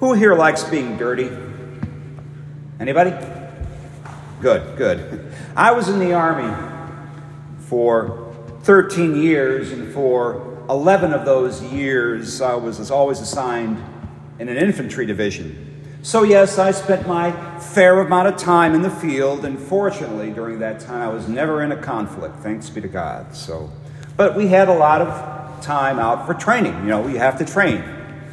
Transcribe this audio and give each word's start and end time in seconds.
Who 0.00 0.14
here 0.14 0.34
likes 0.34 0.64
being 0.64 0.96
dirty? 0.96 1.30
Anybody? 2.80 3.10
Good, 4.40 4.78
good. 4.78 5.32
I 5.54 5.72
was 5.72 5.88
in 5.88 5.98
the 5.98 6.14
Army 6.14 6.56
for 7.58 8.34
13 8.62 9.22
years, 9.22 9.72
and 9.72 9.92
for 9.92 10.64
11 10.70 11.12
of 11.12 11.26
those 11.26 11.62
years, 11.62 12.40
I 12.40 12.54
was 12.54 12.90
always 12.90 13.20
assigned 13.20 13.82
in 14.38 14.48
an 14.48 14.56
infantry 14.56 15.04
division. 15.04 15.66
So, 16.02 16.22
yes, 16.22 16.58
I 16.58 16.70
spent 16.70 17.06
my 17.06 17.32
fair 17.58 18.00
amount 18.00 18.28
of 18.28 18.38
time 18.38 18.74
in 18.74 18.80
the 18.80 18.90
field, 18.90 19.44
and 19.44 19.58
fortunately, 19.58 20.30
during 20.30 20.60
that 20.60 20.80
time, 20.80 21.10
I 21.10 21.12
was 21.12 21.28
never 21.28 21.62
in 21.62 21.72
a 21.72 21.76
conflict, 21.76 22.36
thanks 22.36 22.70
be 22.70 22.80
to 22.80 22.88
God. 22.88 23.34
So, 23.36 23.70
but 24.16 24.34
we 24.34 24.46
had 24.46 24.68
a 24.70 24.74
lot 24.74 25.02
of 25.02 25.39
time 25.62 25.98
out 25.98 26.26
for 26.26 26.34
training. 26.34 26.74
You 26.74 26.88
know, 26.88 27.06
you 27.06 27.18
have 27.18 27.38
to 27.38 27.44
train. 27.44 27.82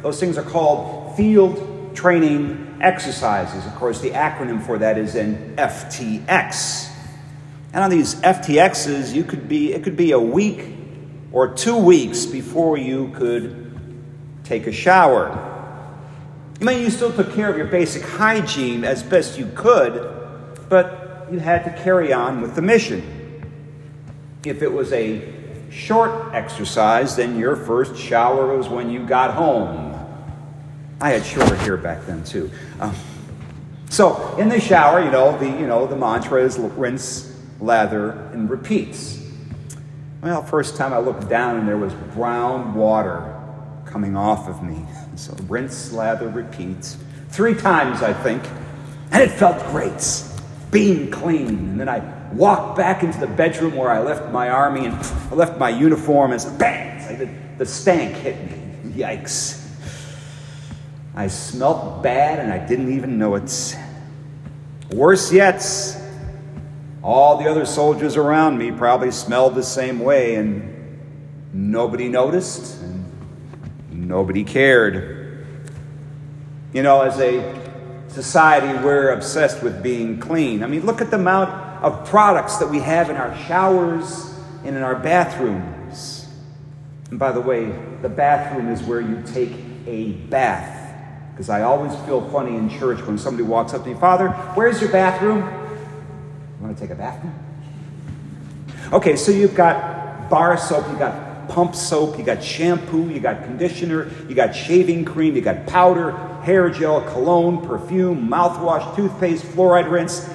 Those 0.02 0.20
things 0.20 0.38
are 0.38 0.42
called 0.42 1.16
field 1.16 1.94
training 1.94 2.78
exercises. 2.80 3.66
Of 3.66 3.74
course, 3.74 4.00
the 4.00 4.10
acronym 4.10 4.64
for 4.64 4.78
that 4.78 4.98
is 4.98 5.14
an 5.14 5.56
FTX. 5.56 6.90
And 7.72 7.84
on 7.84 7.90
these 7.90 8.14
FTXs, 8.16 9.14
you 9.14 9.24
could 9.24 9.48
be 9.48 9.72
it 9.72 9.82
could 9.82 9.96
be 9.96 10.12
a 10.12 10.20
week 10.20 10.74
or 11.32 11.54
two 11.54 11.76
weeks 11.76 12.24
before 12.24 12.78
you 12.78 13.10
could 13.14 13.68
take 14.44 14.66
a 14.66 14.72
shower. 14.72 15.30
I 16.60 16.64
mean, 16.64 16.80
you 16.80 16.90
still 16.90 17.12
took 17.12 17.34
care 17.34 17.48
of 17.48 17.56
your 17.56 17.66
basic 17.66 18.02
hygiene 18.02 18.84
as 18.84 19.02
best 19.02 19.38
you 19.38 19.50
could, 19.54 20.58
but 20.68 21.28
you 21.30 21.38
had 21.38 21.64
to 21.64 21.82
carry 21.82 22.12
on 22.12 22.40
with 22.40 22.54
the 22.54 22.62
mission. 22.62 23.14
If 24.44 24.62
it 24.62 24.72
was 24.72 24.92
a 24.92 25.37
short 25.70 26.34
exercise, 26.34 27.16
then 27.16 27.38
your 27.38 27.56
first 27.56 27.96
shower 27.96 28.56
was 28.56 28.68
when 28.68 28.90
you 28.90 29.04
got 29.06 29.34
home. 29.34 29.94
I 31.00 31.10
had 31.10 31.24
shorter 31.24 31.54
hair 31.56 31.76
back 31.76 32.04
then 32.06 32.24
too. 32.24 32.50
Um, 32.80 32.94
so 33.88 34.36
in 34.36 34.48
the 34.48 34.60
shower, 34.60 35.02
you 35.02 35.10
know 35.10 35.38
the 35.38 35.46
you 35.46 35.66
know 35.66 35.86
the 35.86 35.96
mantra 35.96 36.42
is 36.42 36.58
rinse, 36.58 37.40
lather, 37.60 38.10
and 38.32 38.50
repeats. 38.50 39.22
Well, 40.22 40.42
first 40.42 40.76
time 40.76 40.92
I 40.92 40.98
looked 40.98 41.28
down 41.28 41.56
and 41.56 41.68
there 41.68 41.78
was 41.78 41.94
brown 42.14 42.74
water 42.74 43.34
coming 43.86 44.16
off 44.16 44.48
of 44.48 44.62
me. 44.62 44.84
So 45.14 45.34
rinse, 45.48 45.92
lather, 45.92 46.28
repeats 46.28 46.96
Three 47.30 47.54
times, 47.54 48.02
I 48.02 48.12
think. 48.12 48.42
And 49.10 49.22
it 49.22 49.30
felt 49.30 49.58
great, 49.70 50.00
being 50.70 51.10
clean. 51.10 51.48
And 51.48 51.80
then 51.80 51.88
I 51.88 52.00
walked 52.32 52.76
back 52.76 53.02
into 53.02 53.18
the 53.18 53.26
bedroom 53.26 53.76
where 53.76 53.90
I 53.90 54.00
left 54.00 54.30
my 54.32 54.48
army 54.50 54.86
and 54.86 54.94
I 54.94 55.34
left 55.34 55.58
my 55.58 55.68
uniform 55.70 56.32
and 56.32 56.58
bang! 56.58 57.06
Like 57.06 57.18
the, 57.18 57.28
the 57.58 57.66
stank 57.66 58.14
hit 58.16 58.36
me. 58.50 59.02
Yikes. 59.02 59.66
I 61.14 61.26
smelt 61.28 62.02
bad 62.02 62.38
and 62.38 62.52
I 62.52 62.58
didn't 62.58 62.92
even 62.92 63.18
know 63.18 63.34
it. 63.34 63.76
Worse 64.90 65.32
yet, 65.32 65.62
all 67.02 67.38
the 67.38 67.48
other 67.48 67.66
soldiers 67.66 68.16
around 68.16 68.58
me 68.58 68.72
probably 68.72 69.10
smelled 69.10 69.54
the 69.54 69.62
same 69.62 69.98
way 70.00 70.36
and 70.36 71.00
nobody 71.52 72.08
noticed 72.08 72.80
and 72.82 72.98
Nobody 74.08 74.44
cared. 74.44 75.44
You 76.72 76.82
know, 76.82 77.02
as 77.02 77.18
a 77.20 77.67
society, 78.22 78.66
we're 78.84 79.10
obsessed 79.12 79.62
with 79.62 79.80
being 79.80 80.18
clean. 80.18 80.64
I 80.64 80.66
mean, 80.66 80.84
look 80.84 81.00
at 81.00 81.10
the 81.10 81.16
amount 81.16 81.50
of 81.84 82.08
products 82.08 82.56
that 82.56 82.68
we 82.68 82.80
have 82.80 83.10
in 83.10 83.16
our 83.16 83.36
showers 83.46 84.34
and 84.64 84.76
in 84.76 84.82
our 84.82 84.96
bathrooms. 84.96 86.28
And 87.10 87.18
by 87.18 87.30
the 87.30 87.40
way, 87.40 87.72
the 88.02 88.08
bathroom 88.08 88.72
is 88.72 88.82
where 88.82 89.00
you 89.00 89.22
take 89.24 89.52
a 89.86 90.14
bath. 90.30 90.74
Because 91.30 91.48
I 91.48 91.62
always 91.62 91.94
feel 92.06 92.28
funny 92.30 92.56
in 92.56 92.68
church 92.68 93.00
when 93.06 93.18
somebody 93.18 93.44
walks 93.44 93.72
up 93.72 93.84
to 93.84 93.88
me, 93.88 93.94
Father, 93.94 94.30
where's 94.56 94.80
your 94.80 94.90
bathroom? 94.90 95.38
You 95.38 96.66
want 96.66 96.76
to 96.76 96.82
take 96.82 96.90
a 96.90 96.96
bath 96.96 97.24
Okay, 98.92 99.14
so 99.14 99.30
you've 99.30 99.54
got 99.54 100.28
bar 100.28 100.56
soap, 100.56 100.88
you've 100.88 100.98
got 100.98 101.27
pump 101.48 101.74
soap, 101.74 102.18
you 102.18 102.24
got 102.24 102.42
shampoo, 102.42 103.08
you 103.08 103.20
got 103.20 103.44
conditioner, 103.44 104.10
you 104.28 104.34
got 104.34 104.54
shaving 104.54 105.04
cream, 105.04 105.34
you 105.34 105.40
got 105.40 105.66
powder, 105.66 106.12
hair 106.42 106.70
gel, 106.70 107.00
cologne, 107.02 107.66
perfume, 107.66 108.28
mouthwash, 108.28 108.94
toothpaste, 108.96 109.44
fluoride 109.44 109.90
rinse. 109.90 110.28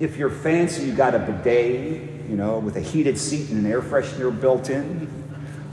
If 0.00 0.16
you're 0.16 0.30
fancy, 0.30 0.84
you 0.84 0.94
got 0.94 1.14
a 1.14 1.18
bidet, 1.18 2.28
you 2.28 2.36
know, 2.36 2.58
with 2.58 2.76
a 2.76 2.80
heated 2.80 3.18
seat 3.18 3.50
and 3.50 3.64
an 3.64 3.70
air 3.70 3.82
freshener 3.82 4.38
built 4.38 4.70
in. 4.70 5.08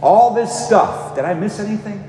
All 0.01 0.33
this 0.33 0.67
stuff. 0.67 1.15
Did 1.15 1.25
I 1.25 1.33
miss 1.33 1.59
anything? 1.59 2.03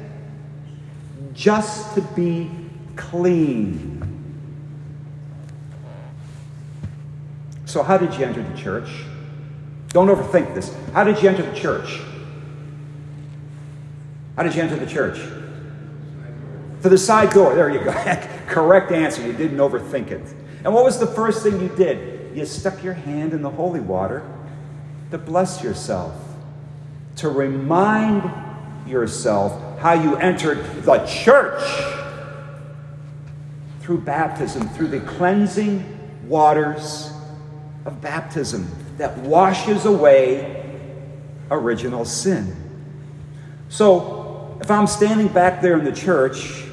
Just 1.33 1.95
to 1.95 2.03
be 2.03 2.51
clean. 2.97 3.99
So, 7.65 7.83
how 7.83 7.97
did 7.97 8.12
you 8.15 8.25
enter 8.25 8.43
the 8.43 8.57
church? 8.57 8.89
Don't 9.91 10.09
overthink 10.09 10.55
this. 10.55 10.75
How 10.93 11.05
did 11.05 11.22
you 11.22 11.28
enter 11.28 11.43
the 11.43 11.57
church? 11.57 12.01
How 14.37 14.43
did 14.43 14.55
you 14.55 14.63
enter 14.63 14.77
the 14.77 14.87
church? 14.87 15.19
To 16.83 16.89
the 16.89 16.99
side 16.99 17.31
door. 17.31 17.55
There 17.55 17.71
you 17.71 17.85
go. 17.85 17.93
Correct 18.47 18.91
answer. 18.93 19.27
You 19.27 19.33
didn't 19.33 19.59
overthink 19.59 20.11
it. 20.11 20.27
And 20.65 20.75
what 20.75 20.85
was 20.85 20.99
the 20.99 21.07
first 21.07 21.43
thing 21.43 21.61
you 21.61 21.69
did? 21.69 22.37
You 22.37 22.47
stuck 22.47 22.83
your 22.83 22.95
hand 22.95 23.33
in 23.33 23.43
the 23.43 23.51
holy 23.51 23.81
water 23.81 24.23
to 25.11 25.19
bless 25.19 25.63
yourself, 25.63 26.15
to 27.17 27.29
remind 27.29 28.31
yourself 28.89 29.79
how 29.81 29.95
you 29.95 30.17
entered 30.17 30.65
the 30.83 30.99
church 31.07 31.63
through 33.81 33.99
baptism, 33.99 34.69
through 34.71 34.89
the 34.89 35.01
cleansing 35.01 35.99
waters 36.27 37.11
of 37.85 38.01
baptism 38.01 38.71
that 38.99 39.17
washes 39.19 39.87
away 39.87 40.79
original 41.51 42.05
sin. 42.05 42.55
So, 43.69 44.20
if 44.60 44.71
I'm 44.71 44.87
standing 44.87 45.28
back 45.28 45.62
there 45.62 45.78
in 45.78 45.84
the 45.84 45.93
church, 45.93 46.65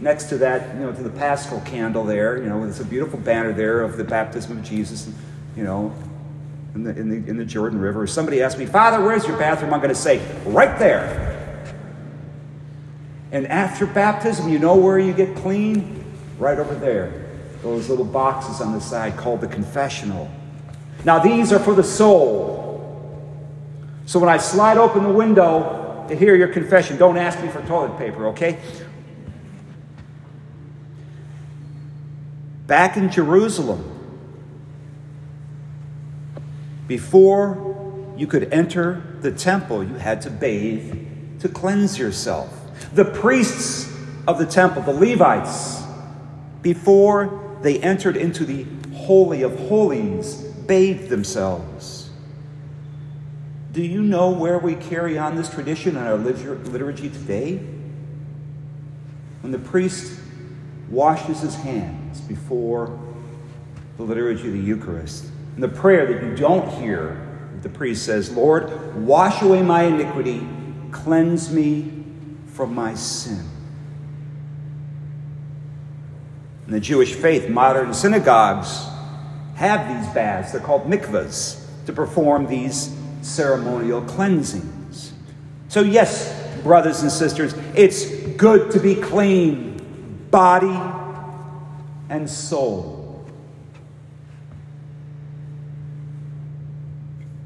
next 0.00 0.24
to 0.24 0.38
that, 0.38 0.74
you 0.74 0.80
know, 0.80 0.92
to 0.92 1.02
the 1.02 1.10
Paschal 1.10 1.60
candle 1.60 2.04
there, 2.04 2.42
you 2.42 2.48
know, 2.48 2.60
there's 2.60 2.80
a 2.80 2.84
beautiful 2.84 3.18
banner 3.18 3.52
there 3.52 3.82
of 3.82 3.96
the 3.96 4.04
baptism 4.04 4.58
of 4.58 4.64
Jesus, 4.64 5.08
you 5.56 5.64
know, 5.64 5.94
in 6.74 6.82
the, 6.82 6.90
in 6.90 7.08
the, 7.08 7.30
in 7.30 7.36
the 7.36 7.44
Jordan 7.44 7.78
River. 7.78 8.06
Somebody 8.06 8.42
asked 8.42 8.58
me, 8.58 8.66
Father, 8.66 9.02
where's 9.02 9.26
your 9.26 9.38
bathroom? 9.38 9.72
I'm 9.72 9.80
going 9.80 9.94
to 9.94 9.94
say, 9.94 10.20
right 10.44 10.78
there. 10.78 11.28
And 13.30 13.46
after 13.46 13.86
baptism, 13.86 14.48
you 14.48 14.58
know 14.58 14.76
where 14.76 14.98
you 14.98 15.12
get 15.12 15.36
clean? 15.36 16.04
Right 16.38 16.58
over 16.58 16.74
there. 16.74 17.30
Those 17.62 17.88
little 17.88 18.04
boxes 18.04 18.60
on 18.60 18.72
the 18.72 18.80
side 18.80 19.16
called 19.16 19.40
the 19.40 19.46
confessional. 19.46 20.30
Now, 21.04 21.18
these 21.18 21.52
are 21.52 21.58
for 21.58 21.74
the 21.74 21.84
soul. 21.84 22.70
So 24.04 24.18
when 24.18 24.28
I 24.28 24.36
slide 24.36 24.76
open 24.76 25.04
the 25.04 25.12
window, 25.12 25.82
to 26.12 26.18
hear 26.18 26.36
your 26.36 26.48
confession. 26.48 26.98
Don't 26.98 27.16
ask 27.16 27.42
me 27.42 27.48
for 27.48 27.62
toilet 27.62 27.96
paper, 27.96 28.26
okay? 28.28 28.58
Back 32.66 32.98
in 32.98 33.10
Jerusalem, 33.10 33.88
before 36.86 38.12
you 38.16 38.26
could 38.26 38.52
enter 38.52 39.02
the 39.20 39.32
temple, 39.32 39.82
you 39.82 39.94
had 39.94 40.20
to 40.22 40.30
bathe 40.30 41.40
to 41.40 41.48
cleanse 41.48 41.98
yourself. 41.98 42.50
The 42.94 43.06
priests 43.06 43.90
of 44.28 44.38
the 44.38 44.46
temple, 44.46 44.82
the 44.82 44.92
Levites, 44.92 45.82
before 46.60 47.58
they 47.62 47.78
entered 47.78 48.18
into 48.18 48.44
the 48.44 48.66
Holy 48.94 49.42
of 49.42 49.58
Holies, 49.58 50.34
bathed 50.34 51.08
themselves. 51.08 52.01
Do 53.72 53.82
you 53.82 54.02
know 54.02 54.30
where 54.30 54.58
we 54.58 54.74
carry 54.74 55.16
on 55.16 55.34
this 55.34 55.48
tradition 55.48 55.96
in 55.96 56.02
our 56.02 56.16
liturgy 56.16 57.08
today? 57.08 57.56
When 59.40 59.50
the 59.50 59.58
priest 59.58 60.20
washes 60.90 61.40
his 61.40 61.54
hands 61.54 62.20
before 62.20 62.98
the 63.96 64.02
liturgy 64.02 64.48
of 64.48 64.52
the 64.52 64.60
Eucharist, 64.60 65.24
and 65.54 65.62
the 65.62 65.68
prayer 65.68 66.06
that 66.06 66.22
you 66.22 66.36
don't 66.36 66.68
hear, 66.80 67.28
the 67.62 67.70
priest 67.70 68.04
says, 68.04 68.30
Lord, 68.30 68.94
wash 69.06 69.40
away 69.40 69.62
my 69.62 69.84
iniquity, 69.84 70.46
cleanse 70.90 71.50
me 71.50 72.04
from 72.48 72.74
my 72.74 72.92
sin. 72.92 73.42
In 76.66 76.72
the 76.72 76.80
Jewish 76.80 77.14
faith, 77.14 77.48
modern 77.48 77.94
synagogues 77.94 78.86
have 79.54 79.88
these 79.88 80.14
baths. 80.14 80.52
They're 80.52 80.60
called 80.60 80.84
mikvahs 80.84 81.64
to 81.86 81.92
perform 81.92 82.46
these 82.46 82.94
ceremonial 83.22 84.02
cleansings. 84.02 85.12
So, 85.68 85.80
yes, 85.80 86.60
brothers 86.62 87.02
and 87.02 87.10
sisters, 87.10 87.54
it's 87.74 88.06
good 88.36 88.70
to 88.72 88.80
be 88.80 88.94
clean, 88.94 90.26
body 90.30 90.78
and 92.08 92.28
soul. 92.28 93.24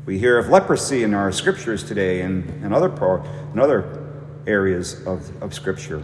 We 0.06 0.19
hear 0.19 0.38
of 0.38 0.49
leprosy 0.49 1.02
in 1.02 1.14
our 1.14 1.32
scriptures 1.32 1.82
today 1.82 2.20
and, 2.20 2.49
and 2.64 2.73
other, 2.73 2.88
and 2.88 3.61
other 3.61 4.06
areas 4.46 5.05
of, 5.05 5.43
of 5.43 5.52
Scripture. 5.52 6.02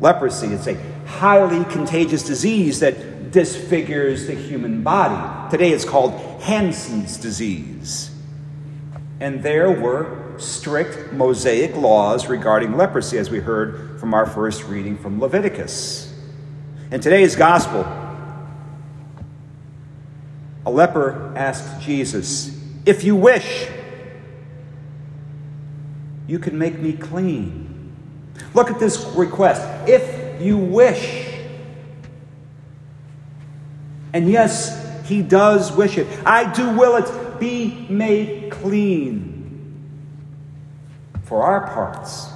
Leprosy, 0.00 0.48
it's 0.48 0.66
a 0.66 0.74
highly 1.06 1.64
contagious 1.66 2.22
disease 2.22 2.80
that 2.80 3.30
disfigures 3.30 4.26
the 4.26 4.34
human 4.34 4.82
body. 4.82 5.50
Today 5.50 5.70
it's 5.70 5.84
called 5.84 6.18
Hansen's 6.42 7.18
disease. 7.18 8.10
And 9.20 9.42
there 9.42 9.70
were 9.70 10.38
strict 10.38 11.12
Mosaic 11.12 11.76
laws 11.76 12.26
regarding 12.26 12.76
leprosy, 12.76 13.18
as 13.18 13.30
we 13.30 13.38
heard 13.38 14.00
from 14.00 14.14
our 14.14 14.24
first 14.24 14.64
reading 14.64 14.96
from 14.96 15.20
Leviticus. 15.20 16.12
In 16.90 17.00
today's 17.00 17.36
gospel, 17.36 17.82
a 20.64 20.70
leper 20.70 21.34
asked 21.36 21.82
Jesus, 21.82 22.58
If 22.86 23.04
you 23.04 23.14
wish, 23.14 23.68
you 26.26 26.38
can 26.38 26.58
make 26.58 26.78
me 26.78 26.94
clean. 26.94 27.92
Look 28.54 28.70
at 28.70 28.78
this 28.78 29.04
request. 29.14 29.62
If 29.86 30.40
you 30.40 30.56
wish. 30.56 31.26
And 34.14 34.30
yes, 34.30 35.06
he 35.06 35.22
does 35.22 35.70
wish 35.72 35.98
it. 35.98 36.06
I 36.24 36.50
do 36.52 36.70
will 36.70 36.96
it 36.96 37.29
be 37.40 37.86
made 37.88 38.52
clean. 38.52 39.38
For 41.24 41.42
our 41.42 41.72
parts, 41.72 42.28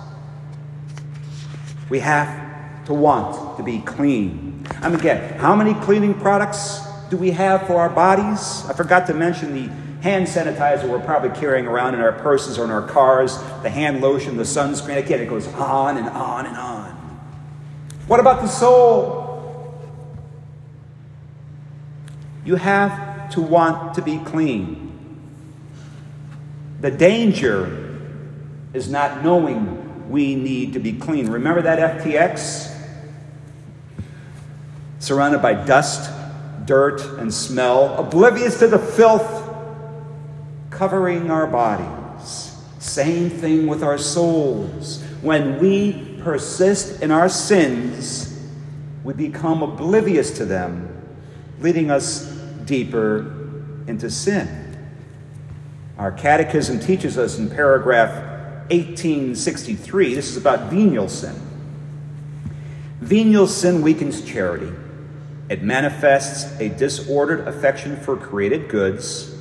we 1.90 1.98
have 2.00 2.84
to 2.86 2.94
want 2.94 3.56
to 3.56 3.62
be 3.62 3.80
clean. 3.80 4.66
I 4.80 4.88
mean, 4.88 4.98
again, 4.98 5.38
how 5.38 5.54
many 5.54 5.74
cleaning 5.74 6.14
products 6.14 6.80
do 7.10 7.16
we 7.16 7.30
have 7.32 7.66
for 7.66 7.80
our 7.80 7.88
bodies? 7.88 8.64
I 8.68 8.72
forgot 8.72 9.06
to 9.08 9.14
mention 9.14 9.52
the 9.52 9.72
hand 10.02 10.26
sanitizer 10.26 10.88
we're 10.88 11.00
probably 11.00 11.30
carrying 11.30 11.66
around 11.66 11.94
in 11.94 12.00
our 12.00 12.12
purses 12.12 12.58
or 12.58 12.64
in 12.64 12.70
our 12.70 12.86
cars, 12.86 13.38
the 13.62 13.70
hand 13.70 14.00
lotion, 14.00 14.36
the 14.36 14.42
sunscreen. 14.42 14.98
Again, 14.98 15.20
it 15.20 15.28
goes 15.28 15.46
on 15.54 15.96
and 15.96 16.08
on 16.08 16.46
and 16.46 16.56
on. 16.56 16.90
What 18.06 18.20
about 18.20 18.42
the 18.42 18.48
soul? 18.48 19.22
You 22.44 22.56
have 22.56 23.30
to 23.30 23.40
want 23.40 23.94
to 23.94 24.02
be 24.02 24.18
clean. 24.18 24.93
The 26.84 26.90
danger 26.90 27.98
is 28.74 28.90
not 28.90 29.24
knowing 29.24 30.10
we 30.10 30.34
need 30.34 30.74
to 30.74 30.78
be 30.78 30.92
clean. 30.92 31.30
Remember 31.30 31.62
that 31.62 32.02
FTX? 32.02 32.78
Surrounded 34.98 35.40
by 35.40 35.54
dust, 35.54 36.12
dirt, 36.66 37.00
and 37.18 37.32
smell, 37.32 37.96
oblivious 37.96 38.58
to 38.58 38.66
the 38.66 38.78
filth 38.78 39.48
covering 40.68 41.30
our 41.30 41.46
bodies. 41.46 42.54
Same 42.80 43.30
thing 43.30 43.66
with 43.66 43.82
our 43.82 43.96
souls. 43.96 45.02
When 45.22 45.58
we 45.58 46.18
persist 46.22 47.00
in 47.00 47.10
our 47.10 47.30
sins, 47.30 48.46
we 49.04 49.14
become 49.14 49.62
oblivious 49.62 50.36
to 50.36 50.44
them, 50.44 51.02
leading 51.60 51.90
us 51.90 52.26
deeper 52.66 53.20
into 53.86 54.10
sin. 54.10 54.63
Our 55.98 56.12
catechism 56.12 56.80
teaches 56.80 57.18
us 57.18 57.38
in 57.38 57.50
paragraph 57.50 58.12
1863 58.70 60.14
this 60.14 60.30
is 60.30 60.36
about 60.36 60.70
venial 60.70 61.08
sin. 61.08 61.34
Venial 63.00 63.46
sin 63.46 63.82
weakens 63.82 64.22
charity. 64.22 64.72
It 65.48 65.62
manifests 65.62 66.58
a 66.58 66.70
disordered 66.70 67.46
affection 67.46 67.96
for 67.96 68.16
created 68.16 68.68
goods 68.68 69.34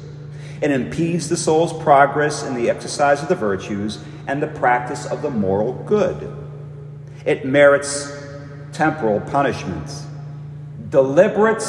it 0.64 0.72
impedes 0.72 1.28
the 1.28 1.36
soul's 1.36 1.74
progress 1.84 2.42
in 2.44 2.56
the 2.56 2.70
exercise 2.70 3.22
of 3.22 3.28
the 3.28 3.36
virtues 3.36 4.02
and 4.28 4.42
the 4.42 4.48
practice 4.48 5.06
of 5.06 5.22
the 5.22 5.30
moral 5.30 5.74
good. 5.74 6.34
It 7.26 7.46
merits 7.46 8.10
temporal 8.72 9.20
punishments. 9.20 10.06
Deliberate 10.90 11.62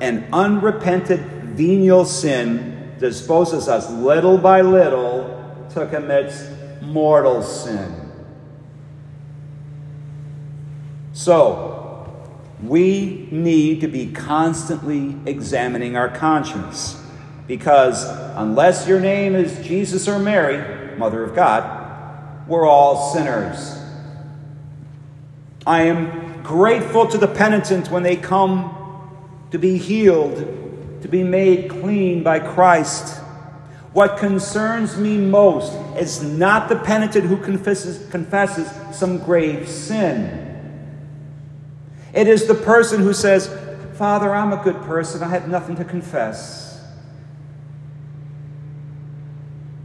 and 0.00 0.26
unrepented 0.32 1.20
venial 1.54 2.04
sin 2.04 2.71
disposes 3.02 3.68
us 3.68 3.90
little 3.90 4.38
by 4.38 4.62
little 4.62 5.68
to 5.74 5.86
commit 5.86 6.32
mortal 6.80 7.42
sin. 7.42 8.10
So, 11.12 11.78
we 12.62 13.28
need 13.30 13.80
to 13.80 13.88
be 13.88 14.12
constantly 14.12 15.16
examining 15.26 15.96
our 15.96 16.08
conscience. 16.08 16.98
Because 17.46 18.04
unless 18.36 18.86
your 18.86 19.00
name 19.00 19.34
is 19.34 19.64
Jesus 19.66 20.08
or 20.08 20.18
Mary, 20.18 20.96
Mother 20.96 21.24
of 21.24 21.34
God, 21.34 22.48
we're 22.48 22.66
all 22.66 23.12
sinners. 23.12 23.78
I 25.66 25.82
am 25.82 26.42
grateful 26.42 27.06
to 27.06 27.18
the 27.18 27.28
penitent 27.28 27.90
when 27.90 28.02
they 28.02 28.16
come 28.16 28.78
to 29.50 29.58
be 29.58 29.76
healed, 29.76 30.38
to 31.02 31.08
be 31.08 31.22
made 31.22 31.68
clean 31.68 32.22
by 32.22 32.38
Christ. 32.38 33.18
What 33.92 34.16
concerns 34.16 34.96
me 34.96 35.18
most 35.18 35.72
is 35.96 36.22
not 36.22 36.68
the 36.68 36.76
penitent 36.76 37.26
who 37.26 37.36
confesses, 37.36 38.08
confesses 38.10 38.70
some 38.96 39.18
grave 39.18 39.68
sin. 39.68 40.38
It 42.14 42.26
is 42.28 42.46
the 42.46 42.54
person 42.54 43.02
who 43.02 43.12
says, 43.12 43.48
Father, 43.94 44.34
I'm 44.34 44.52
a 44.52 44.62
good 44.62 44.80
person. 44.82 45.22
I 45.22 45.28
have 45.28 45.48
nothing 45.48 45.76
to 45.76 45.84
confess. 45.84 46.80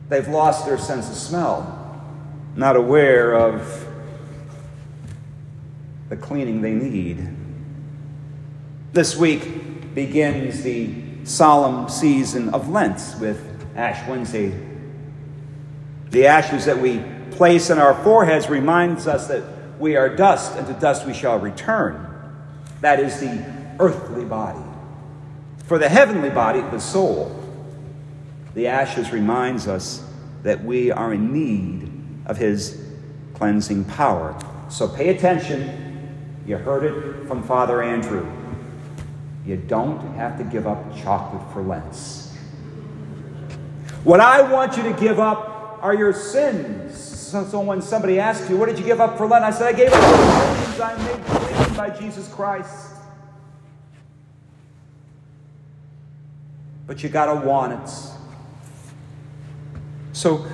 They've 0.09 0.27
lost 0.27 0.65
their 0.65 0.77
sense 0.77 1.09
of 1.09 1.15
smell, 1.15 2.01
not 2.55 2.77
aware 2.77 3.33
of 3.33 3.85
the 6.07 6.15
cleaning 6.15 6.61
they 6.61 6.71
need. 6.71 7.27
This 8.93 9.17
week 9.17 9.93
begins 9.93 10.63
the 10.63 11.06
solemn 11.27 11.89
season 11.89 12.50
of 12.50 12.69
Lent 12.69 13.15
with 13.19 13.44
Ash 13.75 14.07
Wednesday. 14.07 14.53
The 16.09 16.27
ashes 16.27 16.65
that 16.65 16.79
we 16.79 17.03
place 17.31 17.69
on 17.69 17.79
our 17.79 18.01
foreheads 18.03 18.50
reminds 18.50 19.07
us 19.07 19.27
that 19.27 19.44
we 19.77 19.97
are 19.97 20.15
dust, 20.15 20.57
and 20.57 20.65
to 20.68 20.74
dust 20.74 21.06
we 21.06 21.13
shall 21.13 21.38
return. 21.38 22.03
That 22.79 23.00
is 23.01 23.19
the 23.19 23.45
earthly 23.79 24.24
body. 24.24 24.63
For 25.65 25.77
the 25.77 25.89
heavenly 25.89 26.29
body, 26.29 26.62
the 26.62 26.79
soul, 26.79 27.35
the 28.53 28.68
ashes 28.68 29.12
reminds 29.12 29.68
us 29.68 30.03
that 30.44 30.63
we 30.63 30.91
are 30.91 31.13
in 31.13 31.33
need 31.33 31.91
of 32.25 32.38
his 32.38 32.81
cleansing 33.33 33.83
power. 33.83 34.35
So 34.69 34.87
pay 34.87 35.09
attention. 35.09 36.40
You 36.47 36.56
heard 36.57 36.85
it 36.85 37.28
from 37.28 37.44
Father 37.44 37.83
Andrew. 37.83 38.25
You 39.47 39.56
don't 39.56 40.13
have 40.16 40.37
to 40.39 40.44
give 40.44 40.68
up 40.68 40.94
chocolate 40.97 41.42
for 41.54 41.61
Lent. 41.61 41.95
What 44.04 44.19
I 44.19 44.42
want 44.42 44.75
you 44.75 44.83
to 44.83 44.92
give 44.92 45.21
up 45.21 45.80
are 45.81 45.95
your 45.95 46.11
sins. 46.11 46.97
So, 46.97 47.61
when 47.61 47.81
somebody 47.81 48.19
asks 48.19 48.49
you, 48.49 48.57
What 48.57 48.68
did 48.68 48.77
you 48.77 48.83
give 48.83 48.99
up 48.99 49.18
for 49.18 49.25
Lent? 49.25 49.45
I 49.45 49.51
said, 49.51 49.73
I 49.73 49.77
gave 49.77 49.94
up 49.94 50.01
the 50.01 50.66
sins 50.66 50.80
I 50.81 50.97
made 50.97 51.25
clean 51.25 51.77
by 51.77 51.89
Jesus 51.89 52.27
Christ. 52.27 52.95
But 56.85 57.01
you 57.01 57.07
got 57.07 57.33
to 57.33 57.47
want 57.47 57.81
it. 57.81 57.89
So, 60.11 60.45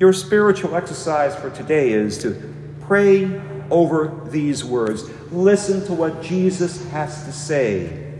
your 0.00 0.12
spiritual 0.12 0.74
exercise 0.74 1.36
for 1.36 1.50
today 1.50 1.92
is 1.92 2.18
to 2.18 2.52
pray 2.80 3.40
over 3.70 4.20
these 4.30 4.64
words. 4.64 5.08
Listen 5.32 5.84
to 5.86 5.92
what 5.92 6.22
Jesus 6.22 6.84
has 6.90 7.24
to 7.24 7.32
say. 7.32 8.12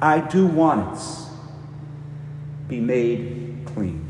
I 0.00 0.20
do 0.20 0.46
want 0.46 0.98
it. 0.98 2.68
Be 2.68 2.80
made 2.80 3.62
clean. 3.66 4.03